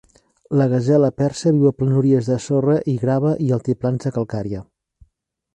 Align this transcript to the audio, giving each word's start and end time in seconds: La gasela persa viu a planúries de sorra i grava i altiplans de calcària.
La 0.61 0.65
gasela 0.71 1.09
persa 1.21 1.51
viu 1.57 1.67
a 1.69 1.73
planúries 1.81 2.31
de 2.31 2.39
sorra 2.47 2.79
i 2.95 2.97
grava 3.05 3.37
i 3.49 3.53
altiplans 3.59 4.07
de 4.11 4.17
calcària. 4.17 4.65